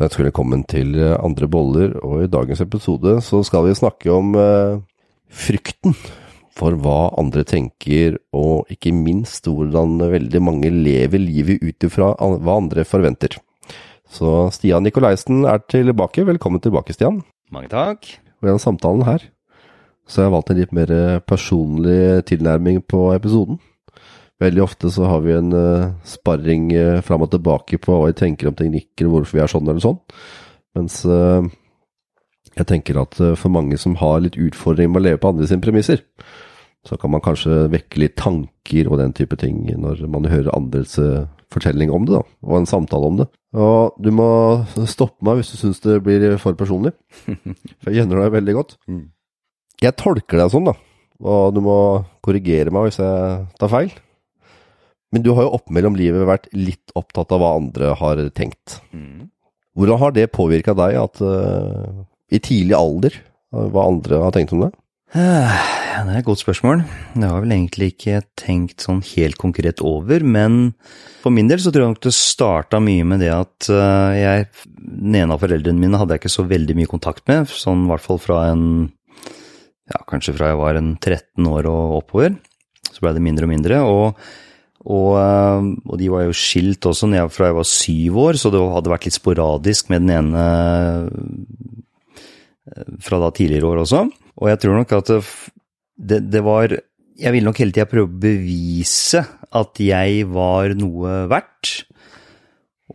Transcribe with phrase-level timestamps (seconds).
[0.00, 4.30] Ønsker velkommen til eh, Andre boller, og i dagens episode så skal vi snakke om
[4.32, 4.78] eh,
[5.28, 5.92] frykten
[6.56, 12.54] for hva andre tenker, og ikke minst hvordan veldig mange lever livet ut ifra hva
[12.56, 13.36] andre forventer.
[14.08, 16.24] Så Stian Nikolaisen er tilbake.
[16.24, 17.20] Velkommen tilbake, Stian.
[17.52, 18.08] Mange takk.
[18.40, 19.28] Og gjennom samtalen her
[20.08, 23.60] så har jeg valgt en litt mer eh, personlig tilnærming på episoden.
[24.40, 28.16] Veldig ofte så har vi en uh, sparring uh, fram og tilbake på hva vi
[28.16, 29.98] tenker om teknikker, hvorfor vi er sånn eller sånn.
[30.78, 31.44] Mens uh,
[32.56, 35.50] jeg tenker at uh, for mange som har litt utfordring med å leve på andre
[35.50, 36.00] sine premisser,
[36.88, 40.96] så kan man kanskje vekke litt tanker og den type ting når man hører andres
[41.52, 43.26] fortelling om det, da, og en samtale om det.
[43.60, 44.28] Og du må
[44.88, 46.94] stoppe meg hvis du syns det blir for personlig,
[47.82, 48.78] for jeg kjenner deg veldig godt.
[48.88, 49.10] Mm.
[49.84, 50.78] Jeg tolker deg sånn, da,
[51.20, 51.76] og du må
[52.24, 53.92] korrigere meg hvis jeg tar feil.
[55.10, 58.78] Men du har jo oppmellom livet vært litt opptatt av hva andre har tenkt.
[58.94, 59.30] Mm.
[59.78, 63.16] Hvordan har det påvirka deg at uh, i tidlig alder,
[63.50, 64.70] hva andre har tenkt om det?
[65.10, 66.84] Ja, det er et godt spørsmål.
[67.16, 70.76] Det har jeg vel egentlig ikke tenkt sånn helt konkret over, men
[71.24, 74.46] for min del så tror jeg nok det starta mye med det at eh, jeg
[74.78, 77.90] Den ene av foreldrene mine hadde jeg ikke så veldig mye kontakt med, sånn i
[77.90, 78.62] hvert fall fra en
[79.90, 82.38] Ja, kanskje fra jeg var en 13 år og oppover.
[82.86, 83.82] Så blei det mindre og mindre.
[83.82, 84.22] og
[84.88, 88.60] og, eh, og de var jo skilt også fra jeg var syv år, så det
[88.60, 90.44] hadde vært litt sporadisk med den ene
[92.70, 94.06] eh, fra da tidligere år også.
[94.40, 95.12] Og jeg tror nok at
[96.00, 96.72] det, det var
[97.20, 99.20] Jeg ville nok hele tida prøve å bevise
[99.52, 101.84] at jeg var noe verdt.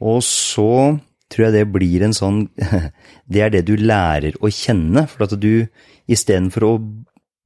[0.02, 0.98] Og så
[1.30, 2.48] tror jeg det blir en sånn
[3.32, 5.06] Det er det du lærer å kjenne.
[5.06, 5.68] For at du
[6.10, 6.74] istedenfor å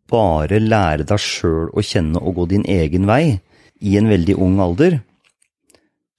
[0.09, 3.41] bare lære deg sjøl å kjenne og gå din egen vei
[3.79, 4.99] i en veldig ung alder,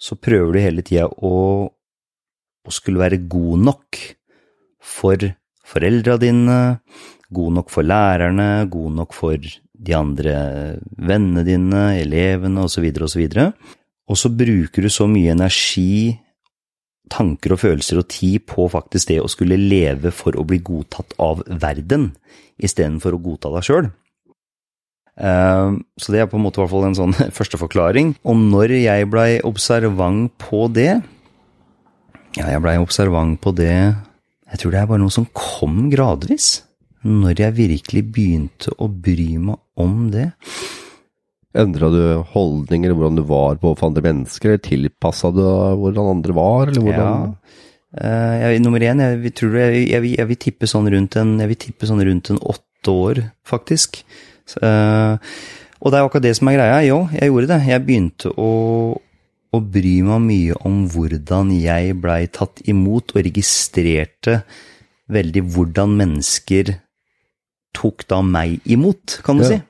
[0.00, 1.34] så prøver du hele tida å,
[1.69, 4.00] å skulle være god nok
[4.80, 5.28] for
[5.70, 6.80] foreldra dine,
[7.30, 9.36] god nok for lærerne, god nok for
[9.80, 10.34] de andre
[10.96, 13.23] vennene dine, elevene osv., osv.
[14.11, 16.17] Og så bruker du så mye energi,
[17.11, 21.14] tanker og følelser og tid på faktisk det å skulle leve for å bli godtatt
[21.23, 22.11] av verden,
[22.61, 23.90] istedenfor å godta deg sjøl.
[25.20, 28.14] Så det er på en måte en sånn første forklaring.
[28.25, 31.03] Og når jeg blei observant på det
[32.39, 36.63] Ja, jeg blei observant på det Jeg tror det er bare noe som kom gradvis.
[37.05, 40.30] Når jeg virkelig begynte å bry meg om det.
[41.57, 46.70] Endra du holdninger, hvordan du var på for andre mennesker, tilpassa du hvordan andre var,
[46.70, 47.33] eller hvordan
[47.91, 51.51] Eh, jeg, nummer én, jeg, tror jeg, jeg, jeg vil tippe sånn rundt en, jeg
[51.51, 54.05] vil tippe sånn rundt en åtte år, faktisk.
[54.50, 55.38] Så, eh,
[55.80, 56.80] og det er jo akkurat det som er greia.
[56.88, 57.61] Jo, jeg gjorde det.
[57.70, 58.50] Jeg begynte å,
[59.55, 64.42] å bry meg mye om hvordan jeg blei tatt imot, og registrerte
[65.11, 66.77] veldig hvordan mennesker
[67.77, 69.48] tok da meg imot, kan du Ja.
[69.56, 69.61] si.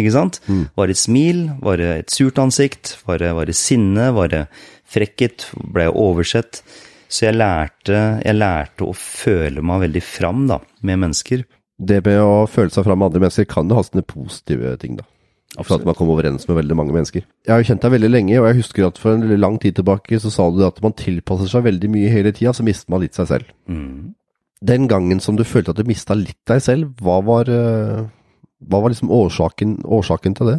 [0.00, 0.38] Ikke sant?
[0.48, 1.40] Var det et smil?
[1.60, 2.96] Var det et surt ansikt?
[3.04, 4.06] Var det, var det sinne?
[4.16, 4.46] Var det
[4.88, 5.50] frekkhet?
[5.72, 6.62] Ble jeg oversett?
[7.12, 11.44] Så jeg lærte, jeg lærte å føle meg veldig fram da, med mennesker.
[11.82, 15.00] Det med å føle seg fram med andre mennesker kan jo ha sine positive ting,
[15.00, 15.06] da.
[15.60, 17.26] For at man kommer overens med veldig mange mennesker.
[17.44, 19.76] Jeg har jo kjent deg veldig lenge, og jeg husker at for en lang tid
[19.76, 23.02] tilbake så sa du at man tilpasser seg veldig mye hele tida, så mister man
[23.04, 23.50] litt seg selv.
[24.64, 28.06] Den gangen som du følte at du mista litt deg selv, hva var, eh,
[28.64, 30.58] hva var liksom årsaken, årsaken til det?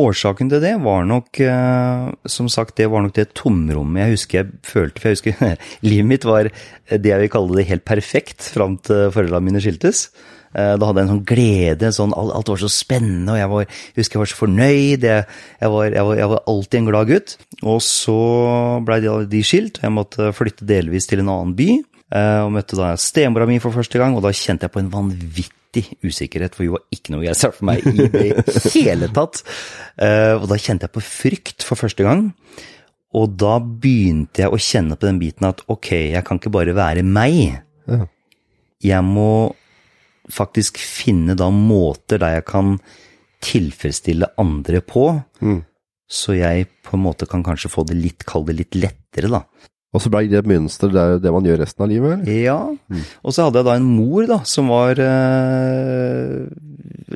[0.00, 4.38] Årsaken til det var nok, eh, som sagt, det var nok det tomrommet jeg husker
[4.38, 5.02] jeg følte.
[5.02, 5.56] For jeg husker
[5.90, 6.48] livet mitt var
[6.88, 10.08] det jeg vil kalle det helt perfekt fram til foreldrene mine skiltes.
[10.54, 13.66] Eh, Da hadde jeg en sånn glede, sånn, alt var så spennende, og jeg var,
[14.00, 15.04] husker jeg var så fornøyd.
[15.06, 15.26] Jeg,
[15.60, 17.36] jeg, var, jeg, var, jeg var alltid en glad gutt.
[17.62, 18.16] Og så
[18.88, 21.68] blei de, de skilt, og jeg måtte flytte delvis til en annen by.
[22.10, 24.90] eh, Og møtte da stemora mi for første gang, og da kjente jeg på en
[24.90, 29.44] vanvittig usikkerhet, for hun var ikke noe begeistra for meg i det hele tatt.
[30.02, 32.32] Eh, Og da kjente jeg på frykt for første gang.
[33.14, 36.74] Og da begynte jeg å kjenne på den biten at ok, jeg kan ikke bare
[36.74, 37.60] være meg.
[38.80, 39.52] Jeg må
[40.34, 42.78] faktisk finne da måter der jeg kan
[43.44, 45.06] tilfredsstille andre på,
[46.10, 49.44] så jeg på en måte kan kanskje få det litt, kall det litt lettere, da.
[49.90, 52.42] Og så blei det et mønster, det er det man gjør resten av livet, eller?
[52.44, 52.58] Ja,
[53.24, 56.44] og så hadde jeg da en mor da, som var eh,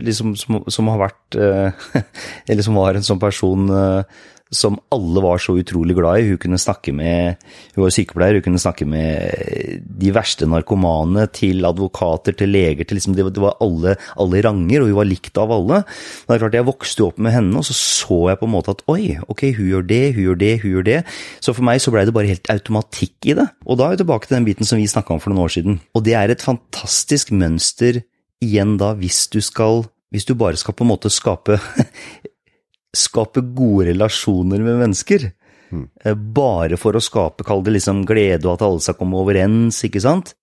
[0.02, 1.84] liksom, som, som har vært eh,
[2.50, 6.28] Eller som var en sånn person eh, som alle var så utrolig glad i.
[6.32, 7.40] Hun kunne snakke med
[7.74, 12.98] Hun var sykepleier, hun kunne snakke med de verste narkomane, til advokater, til leger, til
[12.98, 15.82] liksom Det var alle, alle ranger, og hun var likt av alle.
[15.84, 18.74] Det er klart, Jeg vokste opp med henne, og så så jeg på en måte
[18.74, 20.98] at oi, ok, hun gjør det, hun gjør det, hun gjør det.
[21.40, 23.48] Så for meg så blei det bare helt automatikk i det.
[23.66, 25.54] Og da er vi tilbake til den biten som vi snakka om for noen år
[25.56, 25.80] siden.
[25.94, 28.02] Og det er et fantastisk mønster
[28.44, 31.56] igjen da, hvis du skal Hvis du bare skal på en måte skape
[32.98, 35.28] skape gode relasjoner med mennesker.
[35.74, 35.88] Mm.
[36.36, 40.02] Bare for å skape, kall det liksom glede og at alle skal komme overens, ikke
[40.04, 40.34] sant?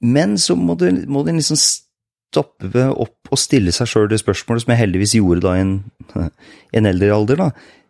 [0.00, 4.64] Men så må du, må du liksom stoppe opp og stille seg sjøl det spørsmålet
[4.64, 5.74] som jeg heldigvis gjorde da i en,
[6.78, 7.48] en eldre alder, da.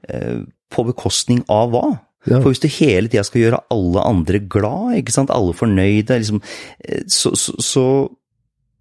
[0.08, 0.38] Eh,
[0.70, 1.84] på bekostning av hva?
[2.28, 2.40] Ja.
[2.42, 6.42] For hvis du hele tida skal gjøre alle andre glad, ikke sant, alle fornøyde, liksom,
[6.84, 7.84] eh, så, så, så,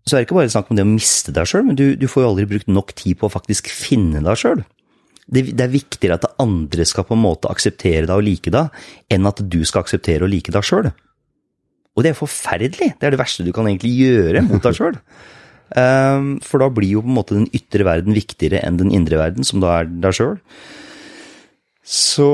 [0.04, 2.08] så, er det ikke bare snakk om det å miste deg sjøl, men du, du,
[2.12, 4.66] får jo aldri brukt nok tid på å faktisk finne deg sjøl
[5.30, 8.80] det, det, er viktigere at andre skal på en måte akseptere deg og like deg,
[9.14, 10.90] enn at du skal akseptere og like deg sjøl.
[11.98, 12.94] Og det er forferdelig.
[12.98, 14.98] Det er det verste du kan egentlig gjøre mot deg sjøl.
[15.70, 18.94] Um, ehm, for da blir jo på en måte den ytre verden viktigere enn den
[18.96, 20.40] indre verden, som da er deg sjøl.
[21.90, 22.30] Så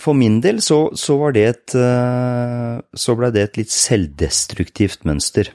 [0.00, 5.04] for min del så, så var det et uh, Så blei det et litt selvdestruktivt
[5.08, 5.50] mønster.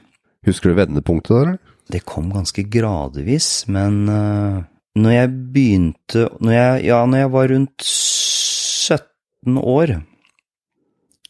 [0.46, 1.74] Husker du vendepunktet der, eller?
[1.90, 4.62] Det kom ganske gradvis, men uh,
[4.96, 9.98] når jeg begynte når jeg, Ja, når jeg var rundt 17 år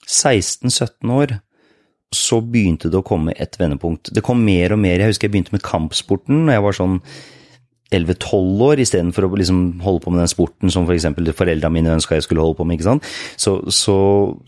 [0.06, 1.38] 16-17 år,
[2.14, 4.12] så begynte det å komme et vendepunkt.
[4.14, 5.00] Det kom mer og mer.
[5.02, 7.00] Jeg husker jeg begynte med kampsporten når jeg var sånn
[7.94, 11.06] 11-12 år, istedenfor å liksom holde på med den sporten som f.eks.
[11.16, 12.78] For foreldrene mine ønska jeg skulle holde på med.
[12.78, 13.10] ikke sant?
[13.38, 13.98] Så, så,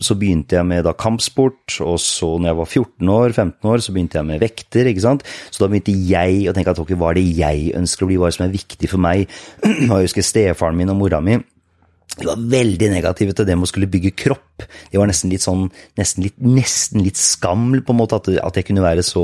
[0.03, 3.85] så, begynte jeg med da kampsport, og så når jeg var 14 år, 15 år,
[3.85, 4.89] så begynte jeg med vekter.
[4.91, 5.23] ikke sant?
[5.49, 8.19] Så da begynte jeg å tenke at ok, hva er det jeg ønsker å bli,
[8.19, 9.29] hva er det som er viktig for meg?
[9.89, 11.39] Og jeg husker stefaren min og mora mi
[12.19, 14.65] de var veldig negative til det med å skulle bygge kropp.
[14.91, 15.67] Det var nesten litt sånn,
[15.99, 19.23] nesten litt, nesten litt skam på en måte at, at, jeg kunne være så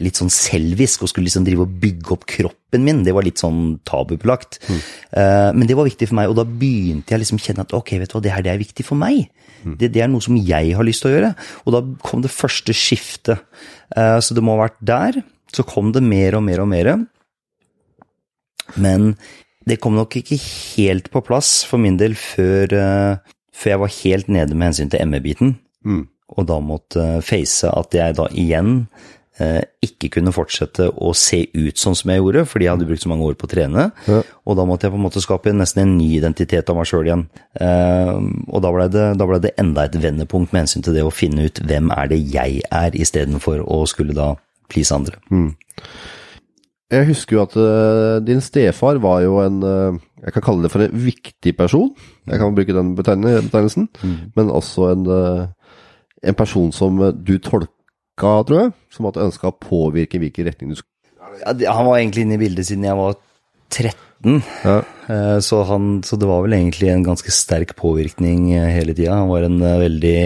[0.00, 3.02] litt sånn selvisk og skulle liksom drive og bygge opp kroppen min.
[3.06, 4.60] Det var litt sånn tabubelagt.
[4.68, 4.80] Mm.
[5.12, 7.76] Uh, men det var viktig for meg, og da begynte jeg liksom å kjenne at
[7.76, 9.28] ok, vet du hva, det her det er viktig for meg.
[9.64, 9.76] Mm.
[9.80, 11.32] Det, det, er noe som jeg har lyst til å gjøre.
[11.64, 13.44] Og da kom det første skiftet.
[13.92, 15.20] Uh, så det må ha vært der.
[15.54, 16.94] Så kom det mer og mer og mer.
[18.80, 19.12] Men
[19.68, 23.98] det kom nok ikke helt på plass for min del før, uh, før jeg var
[24.02, 25.56] helt nede med hensyn til ME-biten.
[25.84, 26.06] Mm.
[26.34, 28.86] Og da måtte face at jeg da igjen
[29.40, 33.04] uh, ikke kunne fortsette å se ut sånn som jeg gjorde, fordi jeg hadde brukt
[33.04, 33.86] så mange år på å trene.
[34.08, 34.20] Ja.
[34.44, 37.08] Og da måtte jeg på en måte skape nesten en ny identitet av meg sjøl
[37.08, 37.28] igjen.
[37.60, 41.48] Og da ble, det, ble, det, enda et vendepunkt med hensyn til det å finne
[41.48, 44.34] ut hvem er det jeg er, istedenfor å skulle da
[44.72, 45.16] please andre.
[45.32, 45.54] Mm.
[46.92, 50.72] Jeg husker jo at uh, din stefar var jo en uh, Jeg kan kalle det
[50.72, 51.90] for en viktig person.
[52.28, 53.88] Jeg kan bruke den betegnelsen.
[54.02, 54.16] Mm.
[54.36, 55.46] Men også en, uh,
[56.24, 57.68] en person som du tolka,
[58.20, 60.92] tror jeg, som at du ønska å påvirke hvilken retning du skulle
[61.60, 63.16] ja, Han var egentlig inne i bildet siden jeg var
[63.74, 64.38] 13.
[64.64, 64.76] Ja.
[65.42, 69.18] Så, han, så, det var vel egentlig en ganske sterk påvirkning hele tida.
[69.18, 70.20] Han var en veldig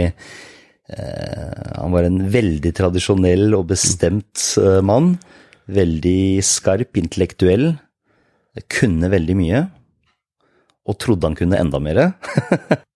[1.80, 4.44] Han var en veldig tradisjonell og bestemt
[4.86, 5.14] mann.
[5.68, 7.74] Veldig skarp, intellektuell.
[8.72, 9.64] Kunne veldig mye.
[10.88, 12.04] Og trodde han kunne enda mer.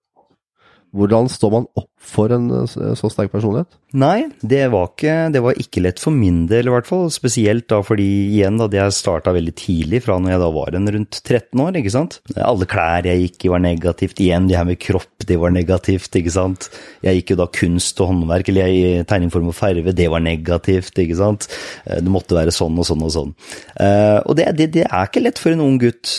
[0.93, 3.71] Hvordan står man opp for en eh, så sterk personlighet?
[3.97, 7.07] Nei, det var, ikke, det var ikke lett for min del, i hvert fall.
[7.13, 10.93] Spesielt da fordi, igjen, da jeg starta veldig tidlig, fra når jeg da var en
[10.97, 12.19] rundt 13 år, ikke sant.
[12.37, 14.21] Alle klær jeg gikk i var negativt.
[14.21, 16.69] Igjen, det her med kropp, det var negativt, ikke sant.
[17.05, 20.25] Jeg gikk jo da kunst og håndverk, eller jeg, tegning, form og farve, det var
[20.25, 21.49] negativt, ikke sant.
[21.87, 23.37] Eh, det måtte være sånn og sånn og sånn.
[23.77, 26.19] Uh, og det, det, det, er ikke lett for en ung gutt.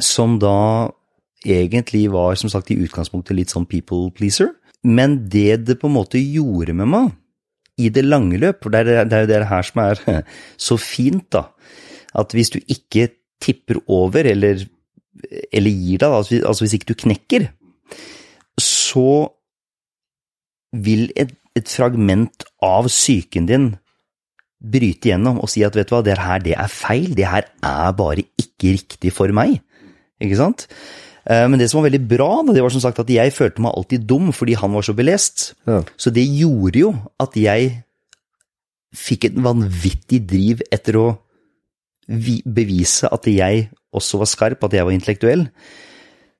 [0.00, 0.56] Som da
[1.46, 4.52] egentlig var som sagt i utgangspunktet litt sånn people pleaser.
[4.86, 7.14] Men det det på en måte gjorde med meg,
[7.76, 10.00] i det lange løp, for det er, jo det her som er
[10.68, 11.48] så fint, da,
[12.16, 13.10] at hvis du ikke
[13.42, 14.64] tipper over, eller,
[15.52, 17.50] eller gir deg, altså, altså hvis ikke du knekker,
[18.60, 19.26] så
[20.76, 23.74] vil et, et fragment av psyken din
[24.56, 27.48] bryte igjennom og si at vet du hva, det her det er feil, det her
[27.60, 29.60] er bare ikke riktig for meg.
[30.22, 30.64] Ikke sant?
[31.26, 33.74] Eh, men det som var veldig bra, det var som sagt at jeg følte meg
[33.74, 35.50] alltid dum fordi han var så belest.
[35.68, 35.82] Ja.
[35.98, 36.92] Så det gjorde jo
[37.22, 37.72] at jeg
[38.96, 41.08] fikk et vanvittig driv etter å
[42.06, 43.66] bevise at jeg
[43.96, 45.44] også var skarp, at jeg var intellektuell.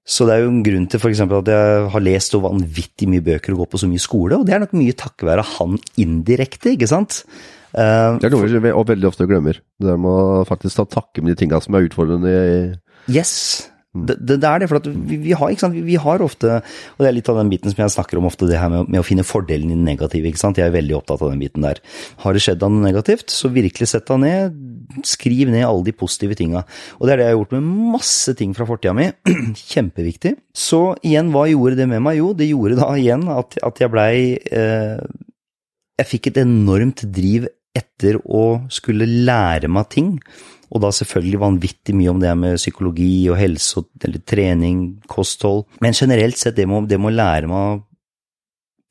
[0.06, 1.20] Så det er jo en grunn til f.eks.
[1.24, 4.46] at jeg har lest så vanvittig mye bøker og gått på så mye skole, og
[4.46, 7.24] det er nok mye takket være han indirekte, ikke sant?
[7.74, 9.58] Uh, det er noe vi veldig ofte glemmer.
[9.58, 12.58] Det der med å faktisk ta takke med de tinga som er utfordrende i
[13.10, 13.66] Yes.
[13.96, 15.76] Det, det, det er det, for vi, vi, har, sant?
[15.86, 18.48] Vi, har ofte Og det er litt av den biten som jeg snakker om ofte,
[18.50, 20.32] det her med, med å finne fordelen i det negative.
[20.36, 21.80] Jeg er veldig opptatt av den biten der.
[22.24, 24.56] Har det skjedd noe negativt, så virkelig sett deg ned.
[25.06, 26.64] Skriv ned alle de positive tinga.
[27.00, 29.08] Og det er det jeg har gjort med masse ting fra fortida mi.
[29.72, 30.36] Kjempeviktig.
[30.56, 32.20] Så igjen, hva gjorde det med meg?
[32.20, 34.98] Jo, det gjorde da igjen at, at jeg blei eh,
[36.00, 40.12] Jeg fikk et enormt driv etter å skulle lære meg ting.
[40.74, 44.80] Og da selvfølgelig vanvittig mye om det med psykologi og helse, eller trening,
[45.10, 45.64] kosthold.
[45.84, 47.84] Men generelt sett, det med, det lære meg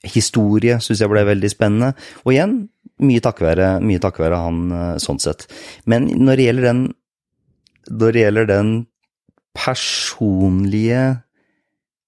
[0.06, 1.94] historie syns jeg ble veldig spennende.
[2.26, 2.58] Og igjen,
[3.06, 5.48] mye takket være, mye takk være han eh, sånn sett.
[5.90, 6.84] Men når det gjelder den,
[7.92, 8.74] når det gjelder den
[9.56, 11.02] personlige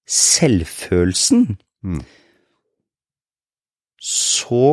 [0.08, 1.44] selvfølelsen,
[1.84, 2.00] mm.
[4.04, 4.68] så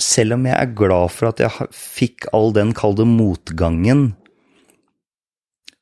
[0.00, 4.10] selv om jeg er glad for at jeg fikk all den kalde motgangen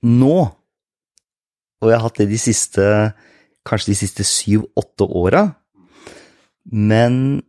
[0.02, 0.36] nå,
[1.78, 2.84] og jeg har hatt det de siste
[3.68, 5.42] kanskje de siste syv-åtte åra,
[6.72, 7.42] men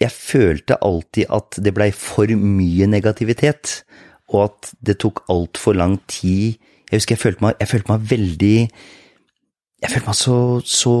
[0.00, 3.82] jeg følte alltid at det blei for mye negativitet,
[4.30, 6.56] og at det tok altfor lang tid.
[6.88, 8.56] Jeg husker jeg følte meg, jeg følte meg veldig
[9.80, 10.94] Jeg følte meg så, så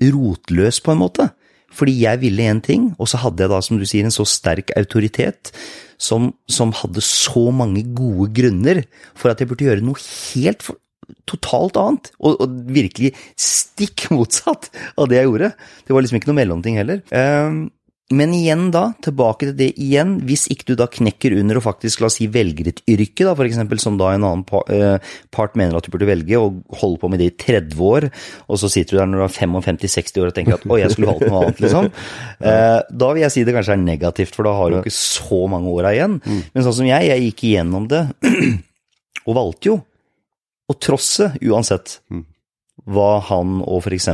[0.00, 1.26] rotløs, på en måte.
[1.74, 4.24] Fordi jeg ville én ting, og så hadde jeg da, som du sier, en så
[4.28, 5.52] sterk autoritet
[6.00, 8.84] som, som hadde så mange gode grunner
[9.18, 10.78] for at jeg burde gjøre noe helt for,
[11.28, 15.52] totalt annet, og, og, virkelig stikk motsatt av det jeg gjorde.
[15.86, 17.00] Det var liksom ikke noe mellomting heller.
[17.12, 17.68] Um,
[18.08, 22.00] men igjen da, tilbake til det igjen, hvis ikke du da knekker under og faktisk,
[22.00, 25.58] la oss si, velger et yrke, da, for eksempel, som da en annen eh, part
[25.60, 28.08] mener at du burde velge, og holder på med det i 30 år,
[28.48, 30.94] og så sitter du der når du er 55-60 år og tenker at å, jeg
[30.94, 31.92] skulle valgt noe annet, liksom.
[32.48, 35.40] Eh, da vil jeg si det kanskje er negativt, for da har du ikke så
[35.50, 36.20] mange åra igjen.
[36.22, 36.38] Mm.
[36.54, 38.04] Men sånn som jeg, jeg gikk igjennom det,
[39.28, 39.74] og valgte jo
[40.70, 41.98] å trosse uansett.
[42.88, 44.08] Hva han og f.eks.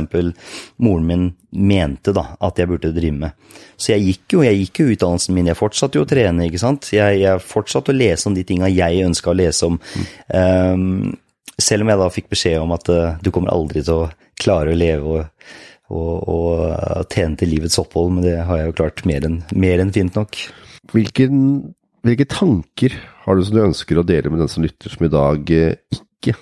[0.83, 3.51] moren min mente da, at jeg burde drive med.
[3.79, 6.61] Så jeg gikk jo jeg gikk jo utdannelsen min, jeg fortsatte jo å trene, ikke
[6.61, 6.89] sant.
[6.95, 9.77] Jeg, jeg fortsatte å lese om de tinga jeg ønska å lese om.
[9.79, 10.09] Mm.
[10.35, 11.15] Um,
[11.55, 14.09] selv om jeg da fikk beskjed om at uh, du kommer aldri til å
[14.41, 15.47] klare å leve og,
[15.95, 19.39] og, og uh, tjene til livets opphold, men det har jeg jo klart mer enn,
[19.55, 20.41] mer enn fint nok.
[20.91, 21.45] Hvilken,
[22.05, 25.13] hvilke tanker har du som du ønsker å dele med den som lytter, som i
[25.13, 26.35] dag uh, ikke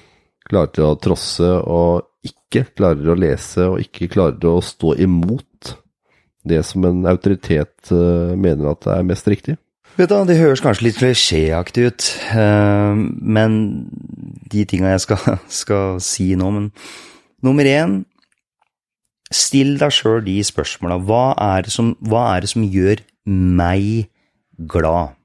[0.49, 5.75] klarer å trosse og ikke klarer å lese og ikke klarer å stå imot
[6.47, 9.57] det som en autoritet uh, mener at er mest riktig?
[9.95, 13.59] Vet du, Det høres kanskje litt klisjéaktig ut, uh, men
[14.51, 16.71] de tinga jeg skal, skal, si nå Men
[17.45, 18.01] nummer én,
[19.33, 20.99] still deg sjøl de spørsmåla.
[21.01, 24.09] Hva, hva er det som gjør meg
[24.69, 25.15] glad?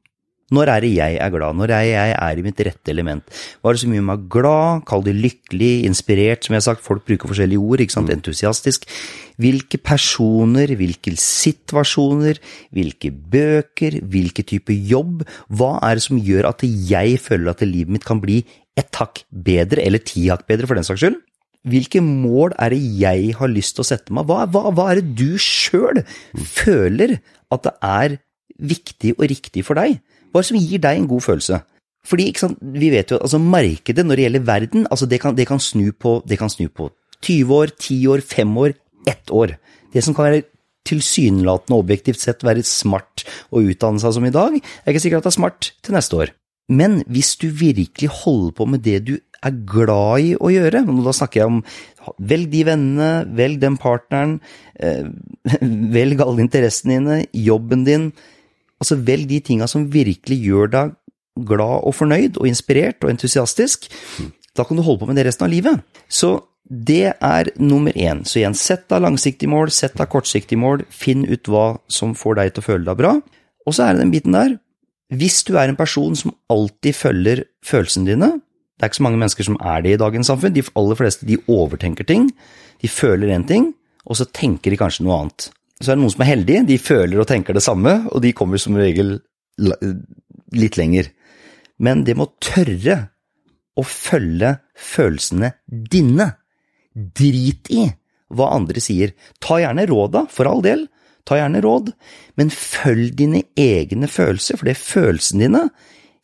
[0.54, 1.56] Når er det jeg er glad?
[1.58, 3.24] Når er det jeg er i mitt rette element?
[3.60, 4.84] Hva er det som gjør meg glad?
[4.88, 6.84] Kall det lykkelig, inspirert, som jeg har sagt.
[6.86, 7.82] Folk bruker forskjellige ord.
[7.84, 8.08] ikke sant?
[8.08, 8.22] Mm.
[8.22, 8.88] Entusiastisk.
[9.38, 12.40] Hvilke personer, hvilke situasjoner,
[12.74, 15.26] hvilke bøker, hvilke type jobb?
[15.52, 18.40] Hva er det som gjør at jeg føler at livet mitt kan bli
[18.78, 21.20] et hakk bedre, eller ti hakk bedre, for den saks skyld?
[21.68, 24.24] Hvilke mål er det jeg har lyst til å sette meg?
[24.30, 26.00] Hva, hva, hva er det du sjøl
[26.38, 27.18] føler
[27.52, 28.20] at det er
[28.58, 29.98] viktig og riktig for deg?
[30.28, 31.60] Hva er det som gir deg en god følelse?
[32.08, 32.28] Fordi
[32.78, 35.60] vi vet jo, at altså markedet når det gjelder verden, altså det kan, det kan,
[36.00, 36.90] på, det kan snu på
[37.22, 38.72] 20 år, 10 år, 5 år,
[39.08, 39.56] 1 år.
[39.92, 40.42] Det som kan være
[40.88, 45.28] tilsynelatende objektivt sett være smart å utdanne seg som i dag, er ikke sikkert at
[45.28, 46.32] det er smart til neste år.
[46.68, 51.04] Men hvis du virkelig holder på med det du er glad i å gjøre, og
[51.06, 51.60] da snakker jeg om
[52.30, 54.38] velg de vennene, velg den partneren,
[54.80, 55.06] eh,
[55.98, 58.10] velg alle interessene dine, jobben din,
[58.78, 60.94] Altså, velg de tinga som virkelig gjør deg
[61.48, 63.88] glad og fornøyd og inspirert og entusiastisk.
[64.56, 65.82] Da kan du holde på med det resten av livet.
[66.10, 66.36] Så
[66.68, 68.24] det er nummer én.
[68.28, 72.40] Så igjen, sett deg langsiktige mål, sett deg kortsiktige mål, finn ut hva som får
[72.40, 73.14] deg til å føle deg bra.
[73.66, 74.58] Og så er det den biten der.
[75.08, 78.30] Hvis du er en person som alltid følger følelsene dine,
[78.76, 81.26] det er ikke så mange mennesker som er det i dagens samfunn, de aller fleste
[81.26, 82.28] de overtenker ting,
[82.78, 83.72] de føler én ting,
[84.06, 85.48] og så tenker de kanskje noe annet.
[85.78, 88.34] Så er det noen som er heldige, de føler og tenker det samme, og de
[88.36, 89.20] kommer som regel
[89.58, 91.12] litt lenger.
[91.78, 92.98] Men det må tørre
[93.78, 96.32] å følge følelsene dine.
[96.94, 97.86] Drit i
[98.34, 99.14] hva andre sier.
[99.42, 100.88] Ta gjerne råd, da, for all del.
[101.28, 101.92] Ta gjerne råd,
[102.40, 105.64] men følg dine egne følelser, for det er følelsene dine.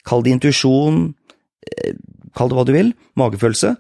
[0.09, 1.03] Kall det intuisjon,
[1.69, 1.95] eh,
[2.35, 3.77] kall det hva du vil, magefølelse.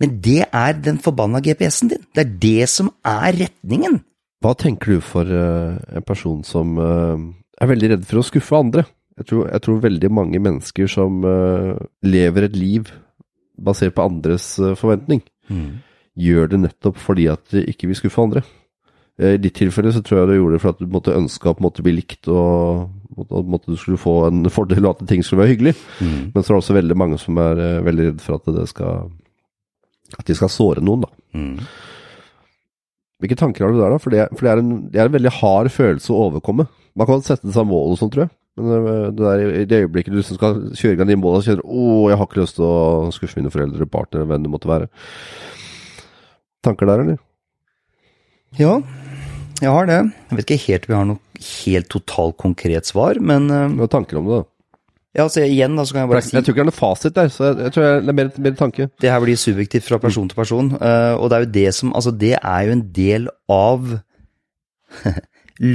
[0.00, 2.06] Men det er den forbanna GPS-en din.
[2.14, 4.00] Det er det som er retningen.
[4.40, 7.20] Hva tenker du for uh, en person som uh,
[7.60, 8.86] er veldig redd for å skuffe andre?
[9.20, 11.74] Jeg tror, jeg tror veldig mange mennesker som eh,
[12.08, 12.88] lever et liv
[13.60, 15.20] basert på andres eh, forventning,
[16.16, 18.42] gjør det nettopp fordi at de ikke vil skuffe andre.
[19.20, 21.52] Eh, I ditt tilfelle så tror jeg du gjorde det for at du måtte ønske
[21.52, 22.88] en måte bli likt, og
[23.28, 25.76] at du skulle få en fordel, og at ting skulle være hyggelig.
[26.00, 26.32] Mm.
[26.32, 28.68] Men så er det også veldig mange som er eh, veldig redd for at det
[28.72, 29.10] skal
[30.16, 31.12] At de skal såre noen, da.
[31.36, 31.58] Mm.
[33.20, 34.00] Hvilke tanker har du der, da?
[34.00, 36.66] For det, for det, er, en, det er en veldig hard følelse å overkomme.
[36.98, 38.32] Man kan sette som mål og sånn, tror jeg.
[38.60, 41.44] Men eh, det der, i det øyeblikket du liksom skal kjøre i gang de og
[41.46, 44.70] kjenner å, jeg har ikke lyst til å skuffe mine foreldre, partner, venn det måtte
[44.70, 44.88] være.
[46.66, 47.20] Tanker der, eller?
[48.58, 48.78] Ja,
[49.60, 50.00] jeg har det.
[50.30, 53.92] Jeg vet ikke helt om jeg har noe helt totalt konkret svar, men Du har
[53.92, 54.59] tanker om det, da?
[55.16, 56.76] Ja, altså igjen da, så kan jeg bare si jeg tror ikke det er noe
[56.76, 58.86] fasit der, så jeg, jeg tror det er mer, mer tanke.
[59.02, 61.94] det her blir subjektivt fra person til person, eh, og det er jo det som
[61.98, 63.88] Altså, det er jo en del av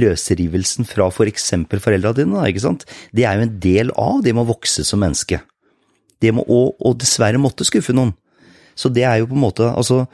[0.02, 2.86] løsrivelsen fra for eksempel foreldra dine, da, ikke sant?
[3.14, 5.42] Det er jo en del av det med å vokse som menneske.
[6.22, 8.14] Det med å, og dessverre måtte skuffe noen.
[8.76, 10.06] Så det er jo på en måte, altså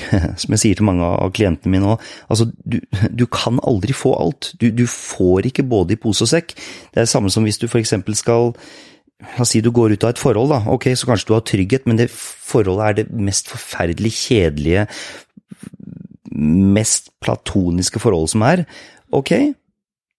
[0.40, 2.78] som jeg sier til mange av klientene mine òg, altså du,
[3.10, 4.52] du, kan aldri få alt.
[4.60, 6.54] Du, du, får ikke både i pose og sekk.
[6.56, 7.94] Det er det samme som hvis du f.eks.
[8.20, 8.52] skal
[9.22, 10.56] La oss si du går ut av et forhold, da.
[10.72, 14.86] Ok, så kanskje du har trygghet, men det forholdet er det mest forferdelig kjedelige,
[16.74, 18.64] mest platoniske forholdet som er.
[19.14, 19.30] Ok,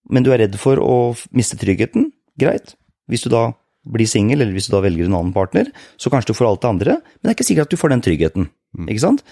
[0.07, 0.95] men du er redd for å
[1.35, 2.13] miste tryggheten.
[2.39, 2.77] Greit.
[3.11, 3.49] Hvis du da
[3.83, 6.63] blir singel, eller hvis du da velger en annen partner, så kanskje du får alt
[6.63, 8.47] det andre, men det er ikke sikkert at du får den tryggheten.
[8.87, 9.23] Ikke sant?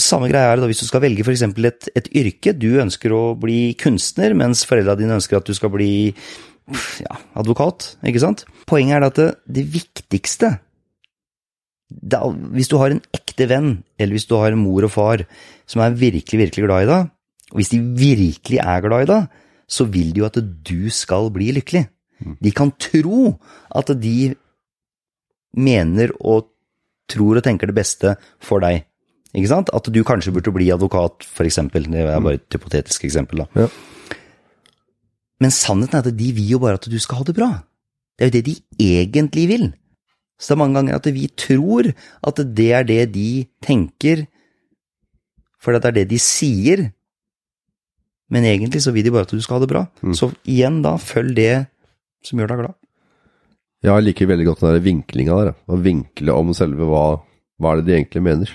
[0.00, 1.44] Samme greie er det da hvis du skal velge f.eks.
[1.44, 2.54] Et, et yrke.
[2.56, 5.92] Du ønsker å bli kunstner, mens foreldra dine ønsker at du skal bli
[7.04, 7.92] ja, advokat.
[8.08, 8.46] Ikke sant?
[8.70, 9.30] Poenget er at det,
[9.60, 10.54] det viktigste
[11.92, 12.22] da,
[12.56, 15.26] Hvis du har en ekte venn, eller hvis du har en mor og far
[15.68, 17.10] som er virkelig, virkelig glad i deg,
[17.52, 21.28] og hvis de virkelig er glad i deg, så vil de jo at du skal
[21.34, 21.84] bli lykkelig.
[22.42, 23.34] De kan tro
[23.74, 24.34] at de
[25.52, 26.48] mener og
[27.12, 28.86] tror og tenker det beste for deg.
[29.32, 29.72] Ikke sant?
[29.72, 31.88] At du kanskje burde bli advokat, eksempel.
[31.88, 33.64] Det er bare et hypotetisk eksempel, da.
[33.64, 34.16] Ja.
[35.42, 37.50] Men sannheten er at de vil jo bare at du skal ha det bra.
[38.16, 39.70] Det er jo det de egentlig vil.
[40.38, 41.88] Så det er mange ganger at vi tror
[42.28, 43.30] at det er det de
[43.64, 44.26] tenker,
[45.62, 46.90] for det er det de sier.
[48.32, 49.86] Men egentlig så vil de bare at du skal ha det bra.
[50.18, 51.52] Så igjen da, følg det
[52.26, 52.78] som gjør deg glad.
[53.82, 55.54] Ja, jeg liker veldig godt den der vinklinga der.
[55.66, 57.06] Å vinkle om selve hva,
[57.58, 58.52] hva er det de egentlig mener.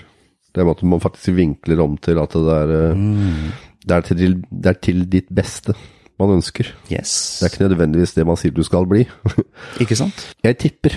[0.48, 3.52] Det er at man faktisk vinkler om til at det er, mm.
[3.84, 5.76] det er, til, det er til ditt beste
[6.18, 6.72] man ønsker.
[6.90, 7.12] Yes.
[7.38, 9.04] Det er ikke nødvendigvis det man sier du skal bli.
[9.82, 10.24] Ikke sant?
[10.42, 10.96] Jeg tipper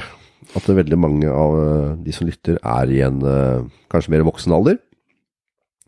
[0.52, 4.16] at det er veldig mange av eh, de som lytter, er i en eh, kanskje
[4.16, 4.80] mer voksen alder.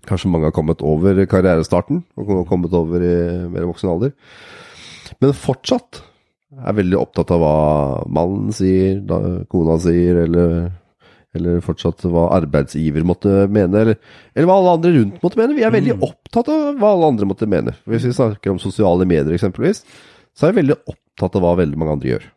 [0.07, 3.15] Kanskje mange har kommet over karrierestarten og kommet over i
[3.51, 4.13] mer voksen alder.
[5.23, 6.03] Men fortsatt
[6.61, 7.57] er veldig opptatt av hva
[8.13, 9.01] mannen sier,
[9.51, 10.69] kona sier, eller,
[11.37, 13.99] eller fortsatt hva arbeidsgiver måtte mene, eller,
[14.33, 15.57] eller hva alle andre rundt måtte mene.
[15.57, 17.75] Vi er veldig opptatt av hva alle andre måtte mene.
[17.89, 19.83] Hvis vi snakker om sosiale medier eksempelvis,
[20.33, 22.31] så er vi veldig opptatt av hva veldig mange andre gjør.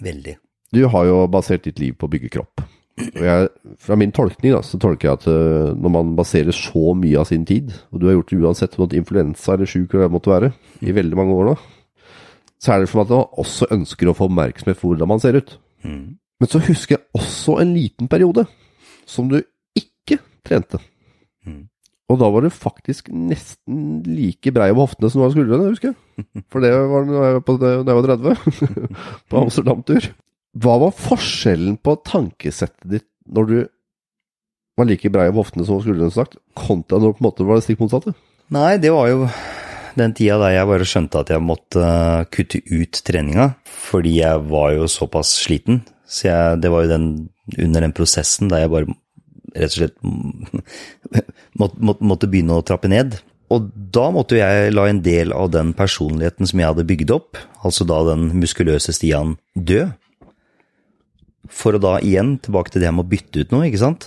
[0.00, 0.36] Veldig.
[0.70, 2.62] Du har jo basert ditt liv på å bygge kropp.
[3.00, 3.48] Og jeg,
[3.80, 7.28] fra min tolkning da, så tolker jeg at øh, når man baserer så mye av
[7.30, 9.94] sin tid, og du har gjort det uansett om du har hatt influensa eller sjuk
[9.94, 10.50] eller hva det måtte være,
[10.84, 11.54] i veldig mange år nå,
[12.60, 15.38] så er det for at man også ønsker å få oppmerksomhet for hvordan man ser
[15.40, 15.54] ut.
[16.40, 18.46] Men så husker jeg også en liten periode
[19.08, 19.38] som du
[19.76, 20.80] ikke trente.
[22.10, 25.92] Og da var du faktisk nesten like brei over hoftene som du var skuldrene, husker
[25.92, 26.24] jeg.
[26.50, 28.64] For det var da jeg var på- da jeg var 30,
[29.30, 30.08] på Amsterdam-tur.
[30.58, 33.58] Hva var forskjellen på tankesettet ditt når du
[34.80, 37.60] var like brei over hoftene som skuldrene, som sagt, kontra når på en måte var
[37.60, 38.16] det stikk motsatte?
[38.50, 39.28] Nei, det var jo
[39.98, 43.52] den tida der jeg bare skjønte at jeg måtte eh, kutte ut treninga,
[43.90, 45.82] fordi jeg var jo såpass sliten.
[46.10, 47.08] Så jeg, det var jo den,
[47.56, 48.98] under den prosessen der jeg bare
[49.50, 49.96] rett og slett
[51.60, 53.18] måtte, måtte, måtte begynne å trappe ned.
[53.50, 57.40] Og da måtte jeg la en del av den personligheten som jeg hadde bygd opp,
[57.66, 59.88] altså da den muskuløse Stian, dø.
[61.50, 64.06] For å da igjen tilbake til det med å bytte ut noe, ikke sant?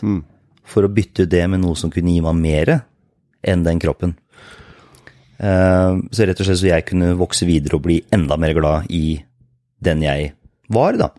[0.63, 2.73] For å bytte ut det med noe som kunne gi meg mer
[3.43, 4.15] enn den kroppen.
[5.39, 8.89] Eh, Så rett og slett så jeg kunne vokse videre og bli enda mer glad
[8.93, 9.23] i
[9.83, 10.33] den jeg
[10.71, 11.09] var, da.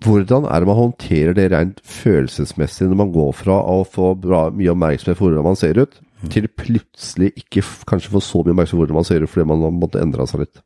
[0.00, 4.46] Hvordan er det man håndterer det rent følelsesmessig når man går fra å få bra,
[4.54, 5.98] mye oppmerksomhet for hvordan man ser ut,
[6.32, 9.66] til plutselig ikke kanskje få så mye oppmerksomhet for hvordan man ser ut fordi man
[9.66, 10.62] har måttet endre seg litt?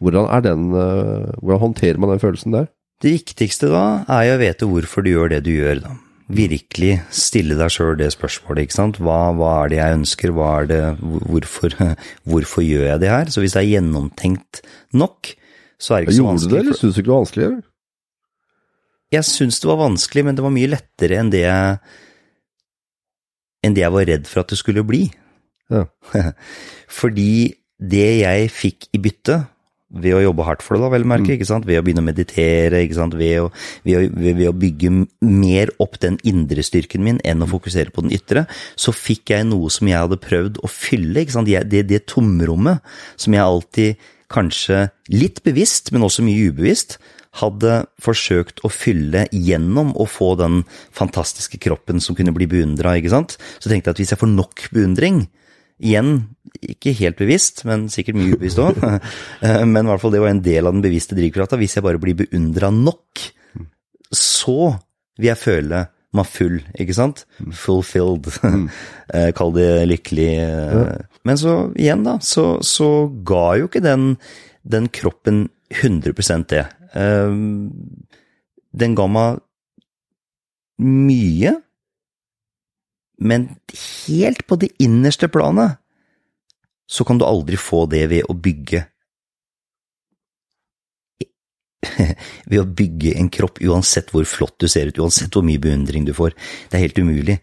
[0.00, 2.70] Hvordan, er den, eh, hvordan håndterer man den følelsen der?
[3.04, 5.92] Det viktigste da er jo å vite hvorfor du gjør det du gjør, da.
[6.32, 9.00] Virkelig stille deg sjøl det spørsmålet, ikke sant.
[9.04, 11.74] Hva, hva er det jeg ønsker, hva er det, hvorfor,
[12.30, 13.32] hvorfor gjør jeg det her?
[13.32, 14.62] Så hvis det er gjennomtenkt
[14.96, 15.34] nok,
[15.76, 16.54] så er det ikke så Gjorde du vanskelig.
[16.54, 17.46] det, eller syns du ikke det var vanskelig?
[17.50, 17.64] Eller?
[19.14, 21.76] Jeg syns det var vanskelig, men det var mye lettere enn det jeg
[23.64, 25.04] enn det jeg var redd for at det skulle bli.
[25.72, 25.84] Ja.
[27.00, 29.42] Fordi det jeg fikk i bytte,
[29.94, 31.66] ved å jobbe hardt for det, da, vel merke, ikke sant?
[31.68, 33.14] ved å begynne å meditere, ikke sant?
[33.18, 33.50] Ved, å,
[33.84, 34.92] ved, å, ved, ved å bygge
[35.22, 39.46] mer opp den indre styrken min enn å fokusere på den ytre, så fikk jeg
[39.50, 41.20] noe som jeg hadde prøvd å fylle.
[41.22, 41.50] ikke sant?
[41.50, 42.82] Det, Det, det tomrommet
[43.20, 46.98] som jeg alltid, kanskje litt bevisst, men også mye ubevisst,
[47.42, 50.62] hadde forsøkt å fylle gjennom å få den
[50.94, 53.38] fantastiske kroppen som kunne bli beundra, ikke sant.
[53.58, 55.24] Så tenkte jeg at hvis jeg får nok beundring,
[55.82, 56.12] igjen,
[56.62, 58.78] ikke helt bevisst, men sikkert mye ubevisst òg,
[59.72, 61.98] men i hvert fall det var en del av den bevisste drivkrafta, hvis jeg bare
[62.02, 63.24] blir beundra nok,
[64.14, 64.74] så
[65.18, 65.82] vil jeg føle
[66.14, 67.24] meg full, ikke sant?
[67.58, 68.28] Fulfilled.
[69.14, 70.28] Eh, Kall det lykkelig.
[70.40, 71.00] eh.
[71.28, 72.86] Men så, igjen da, så, så
[73.28, 74.14] ga jo ikke den,
[74.64, 75.42] den kroppen
[75.74, 76.62] 100% det.
[76.96, 77.34] Eh,
[78.74, 79.42] Den ga meg
[80.82, 81.52] mye,
[83.24, 83.48] men
[84.06, 85.80] helt på det innerste planet
[86.86, 88.84] så kan du aldri få det ved å bygge
[92.50, 96.06] ved å bygge en kropp, uansett hvor flott du ser ut, uansett hvor mye beundring
[96.06, 96.34] du får.
[96.68, 97.38] Det er helt umulig.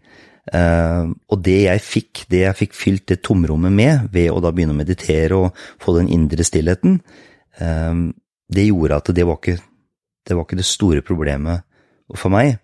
[0.52, 4.50] Uh, og det jeg fikk, det jeg fikk fylt det tomrommet med, ved å da
[4.54, 6.98] begynne å meditere og få den indre stillheten,
[7.62, 8.10] uh,
[8.52, 11.66] det gjorde at det var ikke det, var ikke det store problemet
[12.18, 12.58] for meg.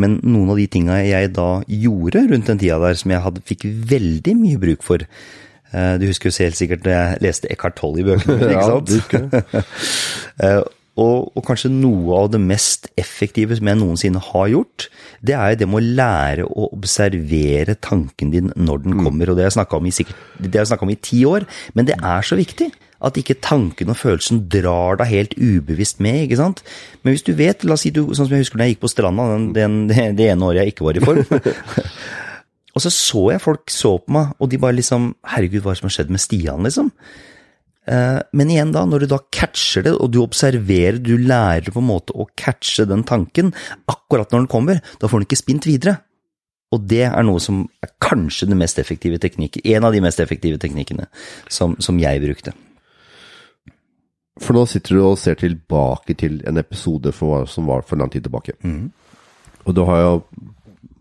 [0.00, 3.44] Men noen av de tinga jeg da gjorde rundt den tida der, som jeg hadde,
[3.46, 7.78] fikk veldig mye bruk for eh, Du husker jo helt sikkert da jeg leste Eckhart
[7.80, 8.94] Tolle i bøkene, ikke sant?
[9.14, 9.64] jeg.
[10.40, 10.62] Eh,
[11.00, 14.88] og, og kanskje noe av det mest effektive som jeg noensinne har gjort,
[15.24, 19.30] det er det med å lære å observere tanken din når den kommer.
[19.30, 22.68] Og det har jeg snakka om i ti år, men det er så viktig.
[23.00, 26.64] At ikke tanken og følelsen drar deg helt ubevisst med, ikke sant.
[27.00, 28.84] Men hvis du vet, la oss si du, sånn som jeg husker da jeg gikk
[28.84, 29.78] på stranda den, den,
[30.18, 31.24] det, ene året jeg ikke var i form.
[32.74, 35.78] og så så jeg folk så på meg, og de bare liksom Herregud, hva er
[35.78, 36.92] det som har skjedd med Stian, liksom?
[37.88, 41.80] Eh, Men igjen da, når du da catcher det, og du observerer, du lærer på
[41.80, 43.54] en måte å catche den tanken,
[43.90, 45.98] akkurat når den kommer, da får den ikke spint videre.
[46.70, 50.20] Og det er noe som er kanskje den mest effektive teknikken, en av de mest
[50.22, 51.08] effektive teknikkene
[51.50, 52.54] som, som jeg brukte.
[54.40, 58.10] For nå sitter du og ser tilbake til en episode for, som var for lang
[58.12, 58.56] tid tilbake.
[59.66, 60.14] Og du har jo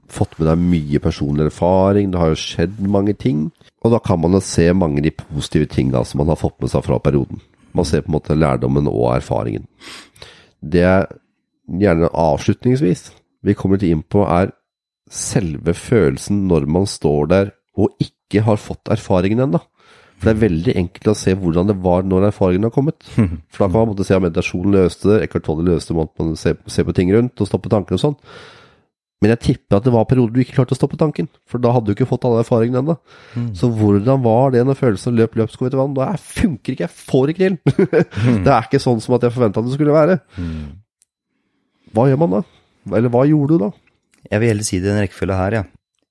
[0.09, 3.51] fått med deg mye personlig erfaring, det har jo skjedd mange ting.
[3.85, 6.57] Og da kan man jo se mange av de positive tinga som man har fått
[6.59, 7.39] med seg fra perioden.
[7.77, 9.67] Man ser på en måte lærdommen og erfaringen.
[10.59, 11.05] Det er
[11.69, 13.11] gjerne avslutningsvis
[13.45, 14.51] vi kommer til inn på, er
[15.09, 19.61] selve følelsen når man står der og ikke har fått erfaringen ennå.
[20.19, 23.07] For det er veldig enkelt å se hvordan det var når erfaringen har kommet.
[23.53, 26.33] For da kan man måtte se om meditasjonen løste det, Eckhart Tolle løste det, man
[26.39, 28.17] se, se på ting rundt og stoppe tankene og sånn.
[29.19, 31.73] Men jeg tipper at det var perioder du ikke klarte å stoppe tanken, for da
[31.75, 32.95] hadde du ikke fått alle erfaringene ennå.
[33.55, 35.95] Så hvordan var det når følelsen løp løpsko etter vann?
[35.97, 37.57] Da funker ikke, jeg får ikke til.
[38.45, 40.21] det er ikke sånn som at jeg forventa det skulle være.
[41.95, 42.41] Hva gjør man da?
[42.95, 43.69] Eller hva gjorde du da?
[44.29, 45.63] Jeg vil heller si det i en rekkefølge her, ja.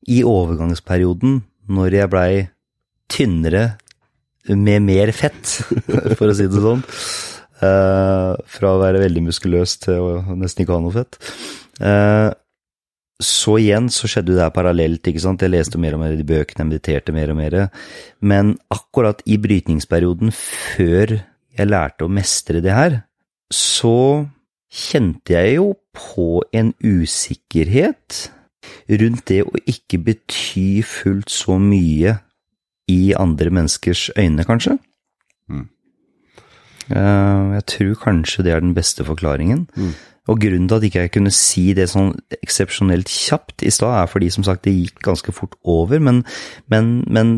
[0.08, 1.40] I overgangsperioden,
[1.72, 2.30] når jeg blei
[3.12, 3.64] tynnere
[4.56, 5.58] med mer fett,
[6.18, 6.84] for å si det sånn,
[7.58, 11.16] Uh, fra å være veldig muskuløs til å nesten ikke ha noe fett,
[11.78, 12.30] Uh,
[13.18, 15.42] så igjen så skjedde det her parallelt, ikke sant.
[15.42, 17.56] Jeg leste mer og mer i de bøkene, jeg mediterte mer og mer.
[18.22, 23.00] Men akkurat i brytningsperioden før jeg lærte å mestre det her,
[23.50, 24.28] så
[24.70, 28.28] kjente jeg jo på en usikkerhet
[29.00, 32.18] rundt det å ikke bety fullt så mye
[32.88, 34.78] i andre menneskers øyne, kanskje.
[35.48, 35.66] Mm.
[36.90, 39.66] Eh, Jeg tror kanskje det er den beste forklaringen.
[39.76, 39.92] Mm.
[40.28, 44.06] Og grunnen til at ikke jeg kunne si det sånn eksepsjonelt kjapt i stad, er
[44.12, 46.22] fordi som sagt det gikk ganske fort over, men,
[46.68, 47.30] men, men,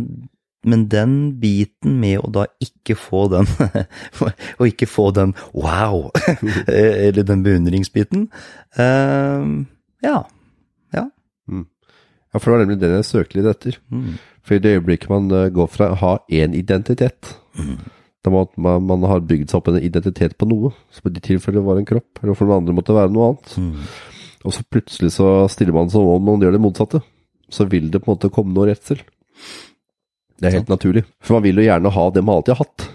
[0.66, 3.46] men den biten med å da ikke få den
[4.60, 6.10] Å ikke få den wow,
[6.66, 8.26] eller den beundringsbiten
[8.78, 9.46] Ja.
[10.02, 10.18] Ja.
[12.30, 13.78] Ja, for det var nemlig den jeg søkte litt etter.
[13.90, 14.18] Mm.
[14.46, 17.34] For i det øyeblikket man eh, går fra å ha én identitet
[18.24, 21.22] Da må man, man har bygd seg opp en identitet på noe, som i de
[21.24, 23.54] tilfellet var en kropp, eller for noen andre måtte være noe annet.
[23.56, 23.88] Mm.
[24.44, 27.00] Og så plutselig så stiller man seg om man gjør det motsatte.
[27.50, 29.00] Så vil det på en måte komme noe redsel.
[30.40, 31.06] Det er helt naturlig.
[31.24, 32.86] For man vil jo gjerne ha det man alltid har hatt.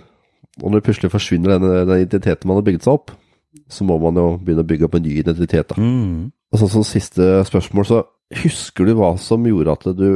[0.61, 3.13] Og når det plutselig forsvinner den, den identiteten man har bygd seg opp,
[3.71, 5.73] så må man jo begynne å bygge opp en ny identitet.
[5.73, 5.81] da.
[5.81, 6.31] Mm.
[6.53, 8.01] Og sånn som siste spørsmål, så
[8.33, 10.07] husker du hva som gjorde at du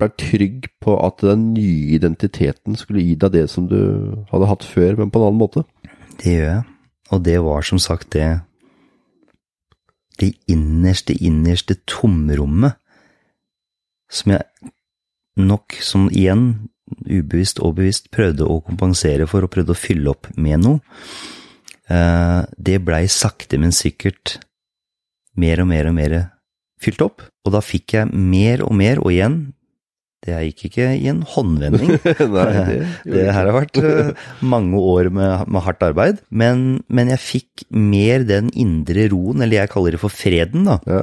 [0.00, 3.78] ble trygg på at den nye identiteten skulle gi deg det som du
[4.32, 5.64] hadde hatt før, men på en annen måte?
[6.22, 6.64] Det gjør jeg.
[7.12, 8.40] Og det var som sagt det
[10.20, 12.76] Det innerste, innerste tomrommet
[14.12, 14.44] som jeg
[15.40, 16.68] nok, som igjen,
[17.08, 20.82] ubevisst og bevisst, prøvde å kompensere for og prøvde å fylle opp med noe.
[21.88, 24.36] Eh, det blei sakte, men sikkert
[25.40, 26.16] mer og mer og mer
[26.82, 27.26] fylt opp.
[27.46, 29.40] Og da fikk jeg mer og mer, og igjen,
[30.22, 31.96] det gikk ikke i en håndvending.
[32.36, 32.76] Nei, det,
[33.14, 34.12] Det her har vært eh,
[34.46, 39.64] mange år med, med hardt arbeid, men, men jeg fikk mer den indre roen, eller
[39.64, 40.78] jeg kaller det for freden, da.
[40.86, 41.02] Ja.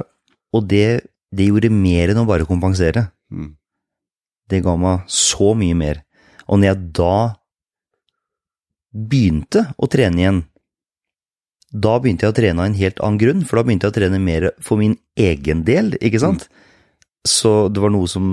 [0.56, 3.10] Og det, det gjorde mer enn å bare kompensere.
[3.30, 3.52] Mm.
[4.50, 6.00] Det ga meg så mye mer.
[6.48, 7.16] Og når jeg da
[8.90, 10.40] begynte å trene igjen,
[11.70, 13.98] da begynte jeg å trene av en helt annen grunn, for da begynte jeg å
[13.98, 16.48] trene mer for min egen del, ikke sant?
[17.26, 18.24] Så det var noe som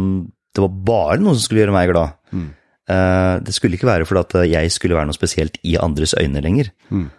[0.55, 2.15] Det var bare noe som skulle gjøre meg glad.
[2.33, 2.47] Mm.
[2.87, 6.41] Uh, det skulle ikke være fordi at jeg skulle være noe spesielt i andres øyne
[6.41, 6.71] lenger.
[6.89, 7.09] Mm.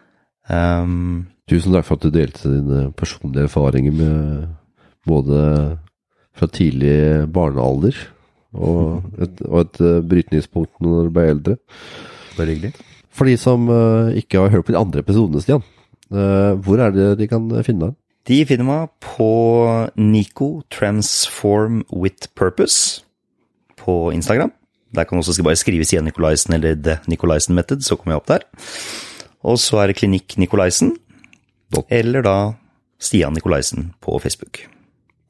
[0.48, 4.48] Um, Tusen takk for at du delte dine personlige erfaringer med
[5.06, 5.38] både
[6.38, 7.96] fra tidlig barnealder
[8.58, 11.56] og et, og et eh, brytningspunkt når du ble eldre.
[12.36, 12.72] bare hyggelig.
[13.12, 15.64] For de som eh, ikke har hørt på de andre episodene, Stian,
[16.08, 17.96] hvor er det de kan finne deg?
[18.28, 19.30] De finner meg på
[19.96, 23.02] Nico Transform with Purpose
[23.80, 24.52] på Instagram.
[24.92, 28.22] Der kan du også bare skrive Stian Nikolaisen eller The Nikolaisen Method, så kommer jeg
[28.22, 28.44] opp der.
[29.44, 30.96] Og så er det Klinikk Nikolaisen,
[31.88, 32.36] eller da
[33.00, 34.64] Stian Nikolaisen på Facebook.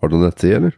[0.00, 0.76] Har du nettside, eller?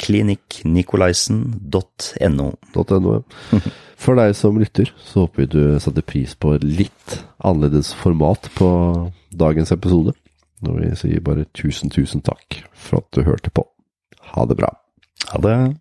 [0.00, 2.48] klinikknikolaisen.no.
[2.74, 3.20] .no, ja.
[4.04, 8.68] For deg som lytter, så håper vi du satte pris på litt annerledes format på
[9.32, 10.12] dagens episode.
[10.64, 13.62] Når vi sier bare tusen, tusen takk for at du hørte på.
[14.34, 14.70] Ha det bra.
[15.30, 15.56] Ha det.